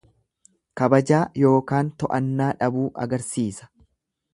Kabajaa 0.81 1.21
yookaan 1.43 1.93
to'annaa 2.03 2.51
dhabuu 2.65 2.91
agarsiisa. 3.07 3.75